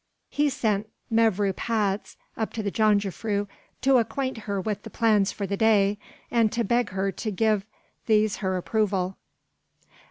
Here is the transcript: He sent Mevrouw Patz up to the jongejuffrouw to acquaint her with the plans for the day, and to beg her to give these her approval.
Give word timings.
He 0.31 0.49
sent 0.49 0.87
Mevrouw 1.11 1.53
Patz 1.55 2.17
up 2.35 2.51
to 2.53 2.63
the 2.63 2.71
jongejuffrouw 2.71 3.47
to 3.81 3.97
acquaint 3.97 4.39
her 4.49 4.59
with 4.59 4.81
the 4.81 4.89
plans 4.89 5.31
for 5.31 5.45
the 5.45 5.55
day, 5.55 5.99
and 6.31 6.51
to 6.53 6.63
beg 6.63 6.89
her 6.89 7.11
to 7.11 7.29
give 7.31 7.67
these 8.07 8.37
her 8.37 8.57
approval. 8.57 9.17